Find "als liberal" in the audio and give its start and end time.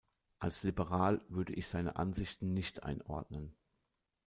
0.39-1.21